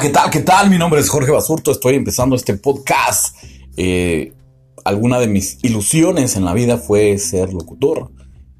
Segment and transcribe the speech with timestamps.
[0.00, 0.28] ¿qué tal?
[0.28, 0.70] ¿Qué tal?
[0.70, 3.36] Mi nombre es Jorge Basurto, estoy empezando este podcast.
[3.76, 4.32] Eh,
[4.84, 8.10] alguna de mis ilusiones en la vida fue ser locutor,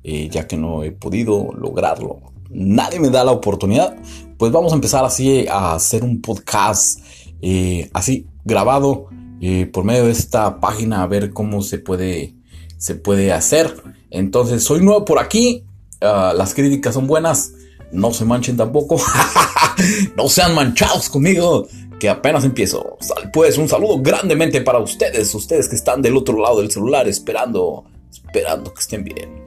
[0.05, 2.21] eh, ya que no he podido lograrlo.
[2.51, 3.97] Nadie me da la oportunidad.
[4.39, 7.01] Pues vamos a empezar así a hacer un podcast
[7.43, 9.09] eh, así grabado
[9.73, 12.37] por medio de esta página a ver cómo se puede,
[12.79, 13.75] se puede hacer.
[14.11, 15.65] Entonces, soy nuevo por aquí.
[16.01, 17.53] Ah, las críticas son buenas.
[17.93, 19.01] No se manchen tampoco.
[20.17, 21.67] no sean manchados conmigo,
[21.99, 22.99] que apenas empiezo.
[23.33, 27.85] Pues un saludo grandemente para ustedes, ustedes que están del otro lado del celular esperando,
[28.11, 29.45] esperando que estén bien.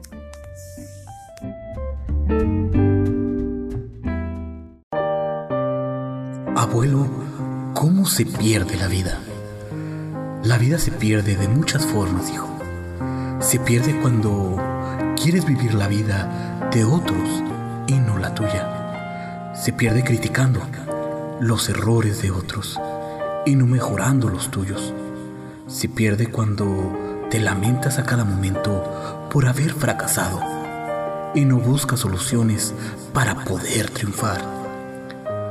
[6.56, 7.06] Abuelo,
[7.74, 9.20] ¿cómo se pierde la vida?
[10.42, 12.48] La vida se pierde de muchas formas, hijo.
[13.40, 14.56] Se pierde cuando
[15.22, 17.47] quieres vivir la vida de otros
[17.88, 18.78] y no la tuya
[19.58, 20.60] se pierde criticando
[21.40, 22.78] los errores de otros
[23.44, 24.94] y no mejorando los tuyos.
[25.66, 30.40] Se pierde cuando te lamentas a cada momento por haber fracasado
[31.34, 32.72] y no buscas soluciones
[33.12, 34.40] para poder triunfar.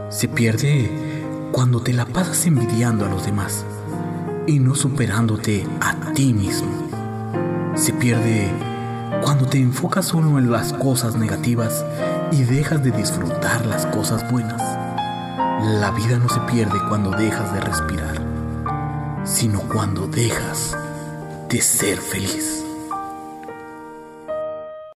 [0.10, 0.90] Se pierde
[1.52, 3.66] cuando te la pasas envidiando a los demás
[4.48, 6.90] y no superándote a ti mismo.
[7.76, 8.50] Se pierde
[9.22, 11.86] cuando te enfocas solo en las cosas negativas
[12.32, 14.62] y dejas de disfrutar las cosas buenas.
[15.80, 18.22] La vida no se pierde cuando dejas de respirar,
[19.24, 20.78] sino cuando dejas
[21.50, 22.64] de ser feliz.